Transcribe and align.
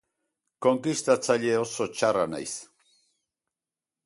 Konkistatzaile 0.65 1.53
oso 1.67 1.89
txarra 1.99 2.27
naiz! 2.33 2.51